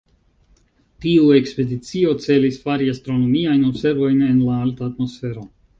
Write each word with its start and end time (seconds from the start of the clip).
Tiu 1.05 1.27
ekspedicio 1.41 2.15
celis 2.25 2.59
fari 2.67 2.91
astronomiajn 2.97 3.69
observojn 3.73 4.29
en 4.31 4.45
la 4.49 4.61
alta 4.67 4.91
atmosfero. 4.95 5.51